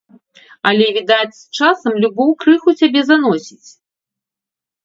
Але, 0.69 0.87
відаць, 0.97 1.39
часам 1.59 1.93
любоў 2.05 2.29
крыху 2.45 2.69
цябе 2.81 3.01
заносіць. 3.11 3.69